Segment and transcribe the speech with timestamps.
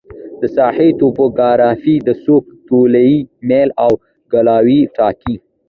[0.39, 3.11] د ساحې توپوګرافي د سرک طولي
[3.49, 3.91] میل او
[4.31, 5.35] ګولایي ټاکي